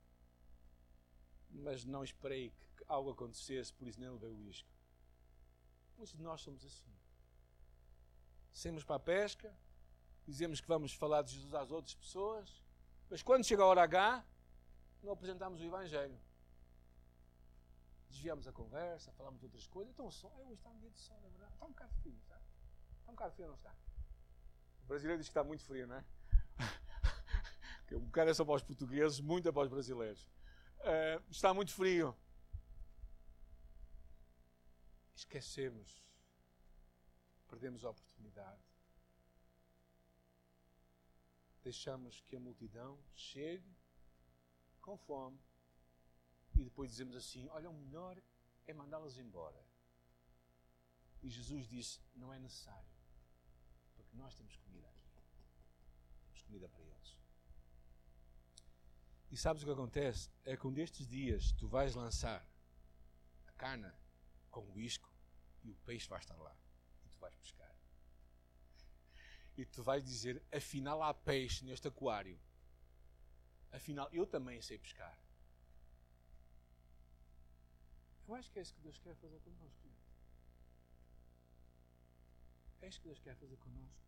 [1.53, 4.69] mas não esperei que algo acontecesse, por isso nem levei o isco.
[5.97, 6.91] Muitos de nós somos assim.
[8.53, 9.55] Saímos para a pesca,
[10.27, 12.63] dizemos que vamos falar de Jesus às outras pessoas,
[13.09, 14.25] mas quando chega a hora H,
[15.03, 16.19] não apresentamos o Evangelho
[18.13, 19.93] desviamos a conversa, falamos de outras coisas.
[19.93, 21.53] Então som, hoje está um dia de sol, na verdade.
[21.55, 22.41] Está um bocado frio, está?
[23.01, 23.75] Está um bocado frio, não está?
[24.85, 26.05] O brasileiro diz que está muito frio, não é?
[27.97, 30.29] um bocado é só para os portugueses, muito é para os brasileiros.
[30.83, 32.17] Uh, está muito frio.
[35.15, 36.03] Esquecemos.
[37.49, 38.61] Perdemos a oportunidade.
[41.63, 43.77] Deixamos que a multidão chegue
[44.81, 45.39] com fome
[46.57, 48.21] e depois dizemos assim: olha, o melhor
[48.67, 49.65] é mandá-los embora.
[51.23, 52.91] E Jesus disse: não é necessário,
[53.95, 55.07] porque nós temos comida aqui.
[56.25, 57.22] Temos comida para eles.
[59.33, 60.31] E sabes o que acontece?
[60.45, 62.47] É que um destes dias tu vais lançar
[63.47, 63.99] a cana
[64.51, 65.11] com o isco
[65.63, 66.55] e o peixe vai estar lá.
[67.03, 67.75] E tu vais pescar.
[69.57, 72.39] E tu vais dizer: afinal há peixe neste aquário.
[73.71, 75.19] Afinal, eu também sei pescar.
[78.29, 79.89] Eu acho que é isso que Deus quer fazer connosco.
[82.83, 84.05] É isto que Deus quer fazer connosco.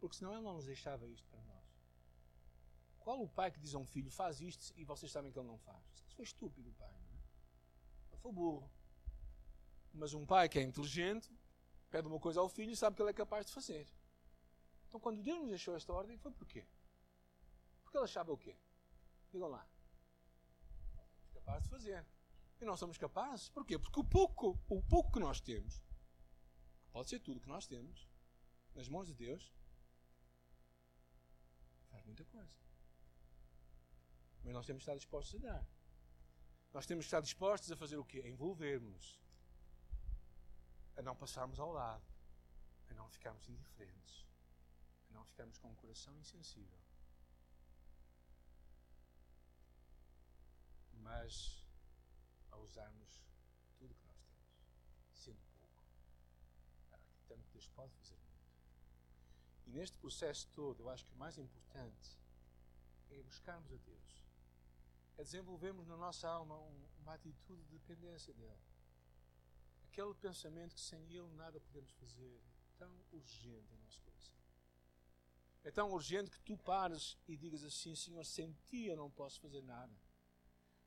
[0.00, 1.59] Porque senão Ele não nos deixava isto para nós.
[3.00, 5.48] Qual o pai que diz a um filho, faz isto e vocês sabem que ele
[5.48, 5.82] não faz?
[6.06, 6.92] Isso foi estúpido, pai.
[6.92, 8.18] Não é?
[8.18, 8.70] Foi burro.
[9.92, 11.30] Mas um pai que é inteligente
[11.90, 13.88] pede uma coisa ao filho e sabe que ele é capaz de fazer.
[14.86, 16.66] Então, quando Deus nos deixou esta ordem, foi porquê?
[17.82, 18.56] Porque ele achava o quê?
[19.32, 19.66] Digam lá.
[21.32, 22.06] Capaz de fazer.
[22.60, 23.48] E não somos capazes.
[23.48, 23.78] Porquê?
[23.78, 25.82] Porque o pouco, o pouco que nós temos,
[26.92, 28.08] pode ser tudo que nós temos,
[28.74, 29.52] nas mãos de Deus,
[31.88, 32.69] faz muita coisa.
[34.50, 35.66] Mas nós temos que estar dispostos a dar.
[36.72, 38.20] Nós temos que estar dispostos a fazer o quê?
[38.24, 39.20] A envolvermos.
[40.96, 42.04] A não passarmos ao lado.
[42.88, 44.26] A não ficarmos indiferentes.
[45.08, 46.80] A não ficarmos com o coração insensível.
[50.94, 51.64] Mas
[52.50, 53.24] a usarmos
[53.78, 54.58] tudo que nós temos,
[55.14, 55.84] sendo pouco,
[56.90, 58.50] acreditando que Deus pode fazer muito.
[59.68, 62.18] E neste processo todo, eu acho que o mais importante
[63.10, 64.19] é buscarmos a Deus
[65.20, 66.56] é desenvolvermos na nossa alma
[66.98, 68.58] uma atitude de dependência dele.
[69.84, 72.40] Aquele pensamento que sem ele nada podemos fazer,
[72.78, 74.34] tão urgente em nosso coração.
[75.62, 79.38] É tão urgente que tu pares e digas assim: Senhor, sem ti eu não posso
[79.40, 79.94] fazer nada.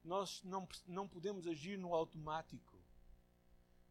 [0.04, 2.82] Nós não, não podemos agir no automático.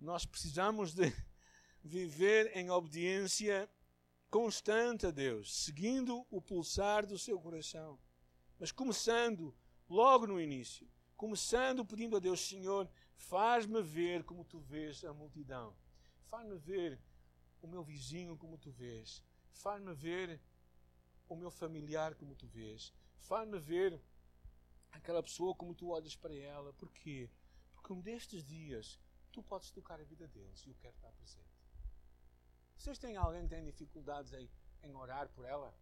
[0.01, 1.05] Nós precisamos de
[1.85, 3.71] viver em obediência
[4.29, 7.97] constante a Deus, seguindo o pulsar do seu coração,
[8.59, 9.55] mas começando
[9.93, 15.77] logo no início, começando pedindo a Deus, Senhor, faz-me ver como tu vês a multidão.
[16.31, 16.99] Faz-me ver
[17.61, 19.23] o meu vizinho como tu vês.
[19.51, 20.41] Faz-me ver
[21.29, 22.91] o meu familiar como tu vês.
[23.19, 24.01] Faz-me ver
[24.91, 26.73] aquela pessoa como tu olhas para ela.
[26.73, 27.31] Porquê?
[27.75, 28.99] Porque um destes dias
[29.31, 31.53] tu podes tocar a vida deles e eu quero estar presente.
[32.79, 34.51] Vocês têm alguém que tem dificuldades em,
[34.83, 35.75] em orar por ela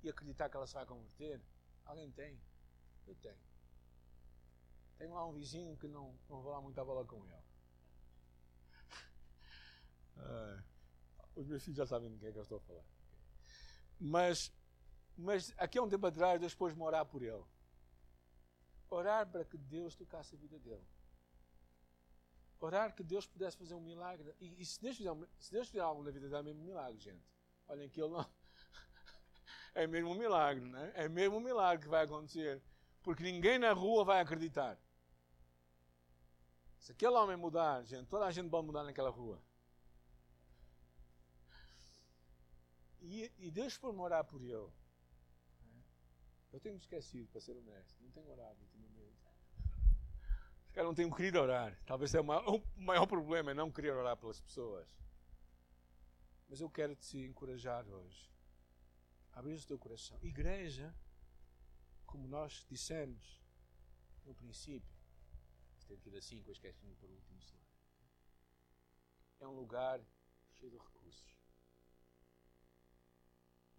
[0.00, 1.42] e acreditar que ela se vai converter?
[1.84, 2.40] Alguém tem?
[3.06, 3.38] Eu tenho.
[4.98, 7.44] Tenho lá um vizinho que não, não vou lá muito a bola com ele.
[11.34, 12.84] Os meus filhos já sabem do que é que eu estou a falar.
[13.98, 14.52] Mas,
[15.16, 17.44] mas aqui há um tempo atrás, Deus pôs-me orar por ele.
[18.88, 20.86] Orar para que Deus tocasse a vida dele.
[22.60, 24.34] Orar que Deus pudesse fazer um milagre.
[24.40, 26.66] E, e se, Deus fizer, se Deus fizer algo na vida dele, é mesmo um
[26.66, 27.26] milagre, gente.
[27.66, 28.24] Olhem que ele não.
[29.76, 30.92] É mesmo um milagre, não é?
[30.94, 32.62] É mesmo um milagre que vai acontecer
[33.04, 34.78] porque ninguém na rua vai acreditar.
[36.78, 39.40] Se aquele homem mudar, gente, toda a gente vai mudar naquela rua.
[43.02, 44.72] E, e Deus for morar por ele.
[46.50, 48.02] Eu tenho esquecido, para ser honesto.
[48.02, 48.94] Não tenho orado ultimamente.
[50.72, 51.78] Caras não têm querido orar.
[51.84, 54.88] Talvez é o maior, o maior problema é não querer orar pelas pessoas.
[56.48, 58.30] Mas eu quero te encorajar hoje.
[59.32, 60.18] Abrir o teu coração.
[60.22, 60.94] Igreja
[62.14, 63.42] como nós dissemos
[64.24, 64.96] no princípio,
[66.06, 67.66] ir assim, que eu esqueci para o último slide.
[69.40, 70.00] É um lugar
[70.52, 71.36] cheio de recursos.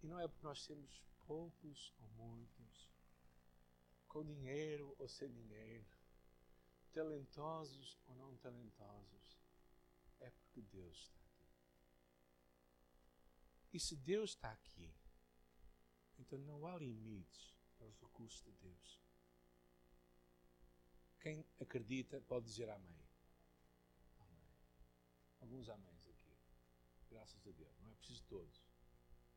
[0.02, 2.90] E não é porque nós temos poucos ou muitos,
[4.06, 5.86] com dinheiro ou sem dinheiro,
[6.92, 9.40] talentosos ou não talentosos,
[10.20, 11.48] é porque Deus está aqui.
[13.72, 14.94] E se Deus está aqui,
[16.18, 19.00] então não há limites aos recursos de Deus.
[21.20, 23.04] Quem acredita pode dizer amém.
[24.18, 24.48] Amém.
[25.40, 26.36] Alguns améns aqui.
[27.10, 27.78] Graças a Deus.
[27.80, 28.64] Não é preciso todos.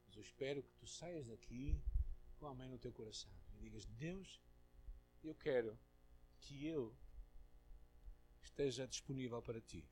[0.05, 1.81] Mas eu espero que tu saias daqui
[2.37, 4.39] com amém no teu coração e digas: Deus,
[5.23, 5.77] eu quero
[6.39, 6.95] que eu
[8.41, 9.87] esteja disponível para ti.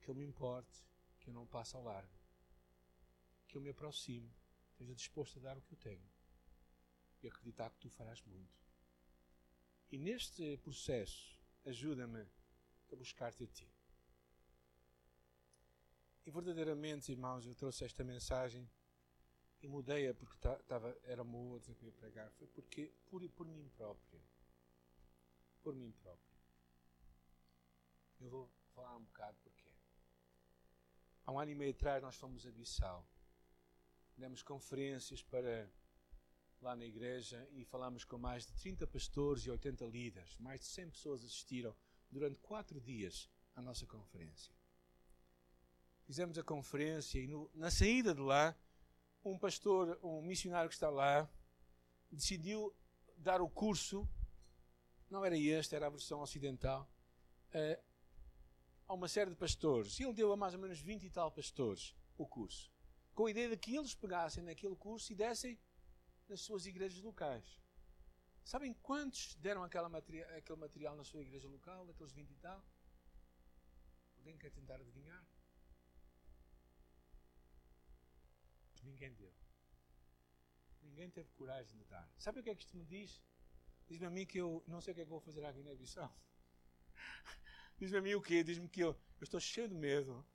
[0.00, 0.84] Que eu me importe,
[1.20, 2.16] que eu não passe ao largo.
[3.46, 4.30] Que eu me aproxime,
[4.70, 6.17] esteja disposto a dar o que eu tenho
[7.22, 8.58] e acreditar que tu farás muito.
[9.90, 12.26] E neste processo, ajuda-me
[12.92, 13.68] a buscar-te a ti.
[16.26, 18.68] E verdadeiramente, irmãos, eu trouxe esta mensagem
[19.62, 22.30] e mudei-a porque tava, era uma outra que eu ia pregar.
[22.32, 24.20] Foi porque, por, por mim próprio.
[25.62, 26.38] Por mim próprio.
[28.20, 29.68] Eu vou falar um bocado porque.
[31.24, 33.06] Há um ano e meio atrás nós fomos a Bissau.
[34.16, 35.70] Demos conferências para
[36.60, 40.36] lá na igreja e falámos com mais de 30 pastores e 80 líderes.
[40.38, 41.74] Mais de 100 pessoas assistiram
[42.10, 44.52] durante quatro dias à nossa conferência.
[46.04, 48.56] Fizemos a conferência e no, na saída de lá,
[49.24, 51.30] um pastor, um missionário que está lá,
[52.10, 52.74] decidiu
[53.16, 54.08] dar o curso,
[55.10, 56.90] não era este, era a versão ocidental,
[57.48, 57.82] uh,
[58.86, 59.98] a uma série de pastores.
[60.00, 62.72] E ele deu a mais ou menos 20 e tal pastores o curso.
[63.14, 65.58] Com a ideia de que eles pegassem naquele curso e dessem
[66.28, 67.60] nas suas igrejas locais.
[68.44, 72.64] Sabem quantos deram aquele material, na sua igreja local, daqueles 20 e tal?
[74.16, 75.22] Alguém quer tentar adivinhar?
[78.82, 79.34] Ninguém deu.
[80.82, 82.10] Ninguém teve coragem de dar.
[82.18, 83.22] Sabe o que é que isto me diz?
[83.86, 85.74] Diz-me a mim que eu não sei o que é que vou fazer aqui na
[85.74, 86.14] Bissau.
[87.78, 88.42] Diz-me a mim o quê?
[88.42, 90.26] Diz-me que eu, eu estou cheio de medo,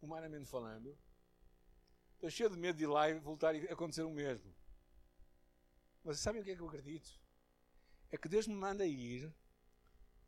[0.00, 0.98] humanamente falando.
[2.22, 4.54] Estou cheio de medo de ir lá e voltar a acontecer o mesmo.
[6.04, 7.20] Mas sabem o que é que eu acredito?
[8.12, 9.34] É que Deus me manda ir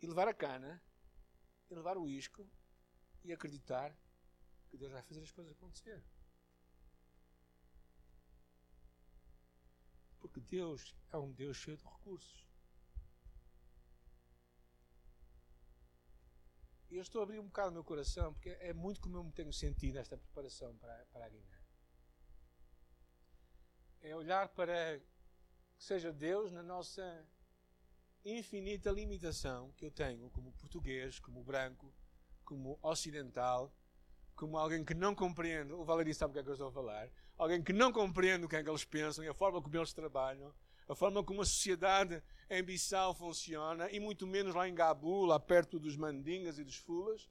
[0.02, 0.82] e levar a cana,
[1.70, 2.50] e levar o isco,
[3.22, 3.96] e acreditar
[4.68, 6.02] que Deus vai fazer as coisas acontecer.
[10.18, 12.44] Porque Deus é um Deus cheio de recursos.
[16.90, 19.22] E eu estou a abrir um bocado o meu coração, porque é muito como eu
[19.22, 21.63] me tenho sentido nesta preparação para, para a Guiné.
[24.04, 25.00] É olhar para
[25.78, 27.26] que seja Deus na nossa
[28.22, 31.90] infinita limitação que eu tenho como português, como branco,
[32.44, 33.74] como ocidental,
[34.36, 36.72] como alguém que não compreende, o Valerio sabe o que é que eu estou a
[36.72, 39.74] falar, alguém que não compreende o que é que eles pensam e a forma como
[39.74, 40.54] eles trabalham,
[40.86, 45.40] a forma como a sociedade em Bissau funciona, e muito menos lá em Gabu, lá
[45.40, 47.26] perto dos mandingas e dos fulas.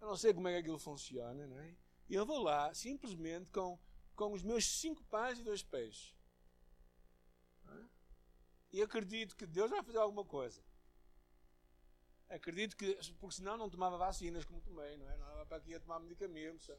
[0.00, 1.74] Eu não sei como é que aquilo funciona, não é?
[2.08, 3.76] E eu vou lá simplesmente com,
[4.14, 6.14] com os meus cinco pães e dois peixes.
[8.72, 10.62] E acredito que Deus vai fazer alguma coisa.
[12.30, 15.16] Acredito que, porque senão não tomava vacinas como tomei, não é?
[15.18, 16.70] Não era para aqui a tomar medicamentos,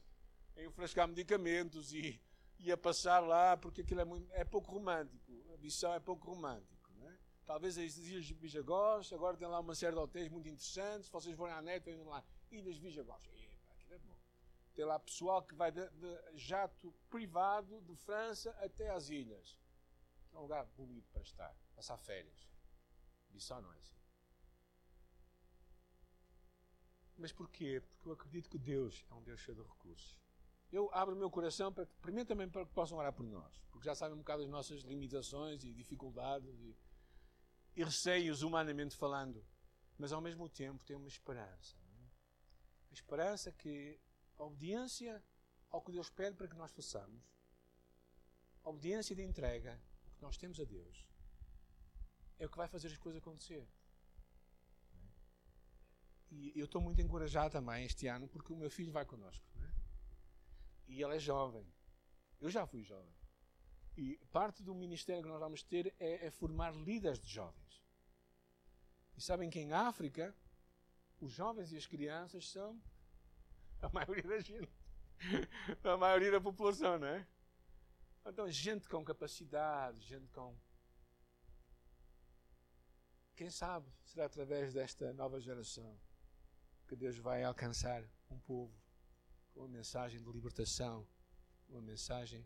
[0.56, 2.20] a enfrascar medicamentos e,
[2.58, 5.32] e a passar lá, porque aquilo é, muito, é pouco romântico.
[5.54, 7.20] A missão é pouco romântico, não é?
[7.46, 11.06] Talvez as Ilhas Bijagós, agora tem lá uma série de hotéis muito interessantes.
[11.06, 13.22] Se vocês forem à net, vejam lá, Ilhas Bijagós.
[13.28, 14.18] Epa, aquilo é bom.
[14.74, 19.58] Tem lá pessoal que vai de, de jato privado de França até às ilhas.
[20.34, 22.50] É um lugar bonito para estar, passar férias.
[23.30, 23.96] Bissau não é assim.
[27.18, 27.82] Mas porquê?
[27.82, 30.18] Porque eu acredito que Deus é um Deus cheio de recursos.
[30.72, 33.86] Eu abro o meu coração para, primeiro também para que possam orar por nós, porque
[33.86, 36.76] já sabem um bocado as nossas limitações e dificuldades e,
[37.76, 39.46] e receios humanamente falando,
[40.00, 41.78] mas ao mesmo tempo tem uma esperança.
[41.78, 42.06] É?
[42.90, 44.00] A esperança que
[44.38, 45.24] obediência
[45.70, 47.24] ao que Deus pede para que nós façamos,
[48.64, 49.82] obediência de entrega,
[50.16, 51.08] que nós temos a Deus,
[52.40, 53.68] é o que vai fazer as coisas acontecer.
[56.30, 59.46] E eu estou muito encorajado também este ano porque o meu filho vai connosco.
[59.56, 59.72] Né?
[60.88, 61.66] E ele é jovem.
[62.42, 63.14] Eu já fui jovem.
[63.96, 67.84] E parte do ministério que nós vamos ter é, é formar líderes de jovens.
[69.16, 70.36] E sabem que em África,
[71.20, 72.82] os jovens e as crianças são
[73.84, 74.72] a maioria da gente.
[75.84, 77.26] A maioria da população, não é?
[78.26, 80.58] Então, gente com capacidade, gente com.
[83.36, 86.00] Quem sabe será através desta nova geração
[86.88, 88.74] que Deus vai alcançar um povo
[89.52, 91.08] com uma mensagem de libertação,
[91.68, 92.46] uma mensagem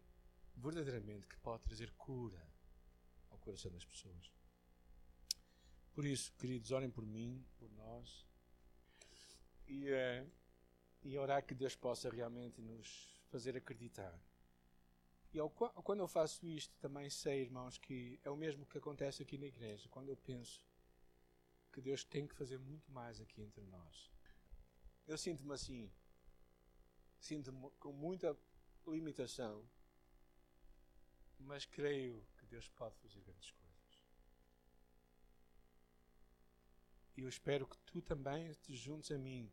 [0.56, 2.42] verdadeiramente que pode trazer cura
[3.30, 4.32] ao coração das pessoas.
[5.94, 8.28] Por isso, queridos, orem por mim, por nós,
[9.68, 10.07] e, uh,
[11.08, 14.14] e orar que Deus possa realmente nos fazer acreditar.
[15.34, 19.24] E ao, quando eu faço isto, também sei, irmãos, que é o mesmo que acontece
[19.24, 19.88] aqui na igreja.
[19.88, 20.62] Quando eu penso
[21.72, 24.12] que Deus tem que fazer muito mais aqui entre nós.
[25.08, 25.90] Eu sinto-me assim.
[27.22, 28.38] Sinto-me com muita
[28.86, 29.64] limitação.
[31.40, 34.04] Mas creio que Deus pode fazer grandes coisas.
[37.16, 39.50] E eu espero que tu também te juntes a mim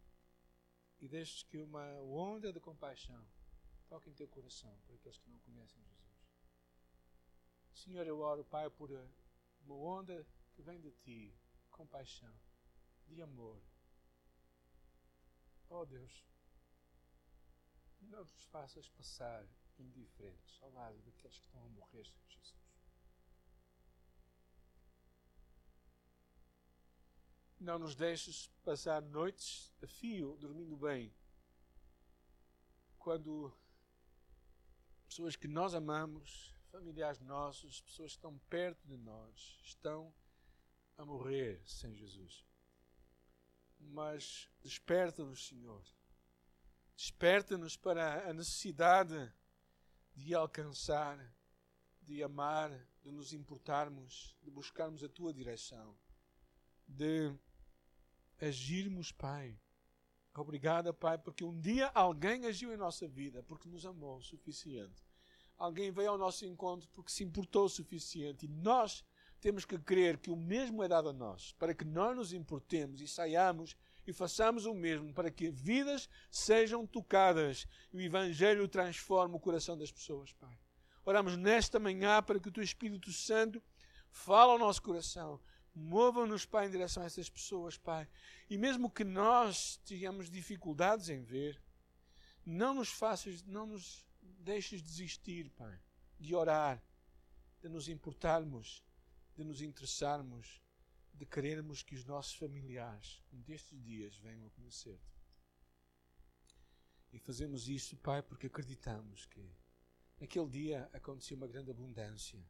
[1.01, 3.27] e deixes que uma onda de compaixão
[3.89, 6.05] toque em teu coração para aqueles que não conhecem Jesus.
[7.75, 8.91] Senhor, eu oro, Pai, por
[9.61, 11.37] uma onda que vem de ti,
[11.71, 12.33] compaixão,
[13.07, 13.61] de amor
[15.77, 16.25] Oh Deus,
[18.01, 19.45] não nos faças passar
[19.79, 22.64] indiferentes ao lado daqueles que estão a morrer sem Jesus.
[27.65, 31.13] Não nos deixes passar noites a fio, dormindo bem,
[32.99, 33.53] quando
[35.09, 40.15] pessoas que nós amamos, familiares nossos, pessoas que estão perto de nós, estão
[40.97, 42.45] a morrer sem Jesus
[43.91, 45.83] mas desperta-nos, Senhor.
[46.97, 49.33] Desperta-nos para a necessidade
[50.15, 51.19] de alcançar,
[52.03, 52.71] de amar,
[53.03, 55.97] de nos importarmos, de buscarmos a tua direção,
[56.87, 57.35] de
[58.45, 59.59] agirmos, Pai.
[60.37, 65.05] Obrigada, Pai, porque um dia alguém agiu em nossa vida porque nos amou o suficiente.
[65.57, 68.47] Alguém veio ao nosso encontro porque se importou o suficiente.
[68.47, 69.05] E nós
[69.41, 73.01] temos que crer que o mesmo é dado a nós, para que nós nos importemos
[73.01, 73.77] e saiamos
[74.07, 79.79] e façamos o mesmo, para que vidas sejam tocadas e o Evangelho transforme o coração
[79.79, 80.59] das pessoas, Pai.
[81.05, 83.63] Oramos nesta manhã para que o Teu Espírito Santo
[84.11, 85.41] fale ao nosso coração.
[85.75, 88.09] Mova-nos, Pai, em direção a essas pessoas, Pai.
[88.49, 91.61] E mesmo que nós tenhamos dificuldades em ver,
[92.47, 95.81] não nos faças, não nos deixes desistir, Pai,
[96.21, 96.83] de orar,
[97.61, 98.85] de nos importarmos,
[99.35, 100.63] de nos interessarmos,
[101.13, 105.15] de querermos que os nossos familiares, destes dias, venham a conhecer-te.
[107.13, 109.49] E fazemos isso, Pai, porque acreditamos que
[110.21, 112.45] naquele dia aconteceu uma grande abundância.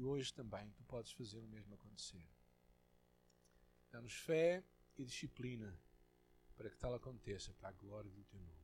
[0.00, 2.26] E hoje também tu podes fazer o mesmo acontecer.
[3.90, 4.64] Dá-nos fé
[4.96, 5.78] e disciplina
[6.56, 8.59] para que tal aconteça, para a glória do teu nome.